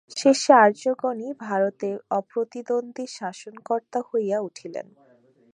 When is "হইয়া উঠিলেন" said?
4.09-4.87